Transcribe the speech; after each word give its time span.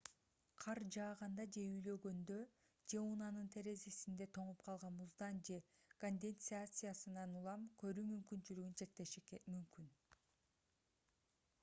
кар 0.63 0.77
жааганда 0.93 1.43
же 1.55 1.65
үйлөгөндө 1.71 2.37
же 2.93 3.01
унаанын 3.07 3.51
терезесинде 3.55 4.27
тоңуп 4.37 4.65
калган 4.69 4.97
муздан 5.01 5.41
же 5.49 5.59
конденсациядан 6.05 7.35
улам 7.41 7.69
көрүү 7.83 8.07
мүмкүнчүлүгүн 8.15 8.79
чектеши 8.83 9.23
мүмкүн 9.57 9.93